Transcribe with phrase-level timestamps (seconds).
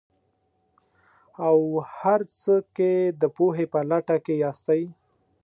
[1.47, 1.57] او
[1.99, 4.81] هر څه کې د پوهې په لټه کې ياستئ.